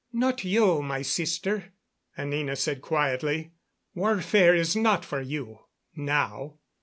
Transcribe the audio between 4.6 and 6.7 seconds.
not for you now.